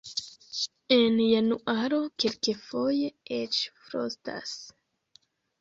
En 0.95 1.19
januaro 1.25 1.99
kelkfoje 2.23 3.13
eĉ 3.39 3.61
frostas. 3.85 4.57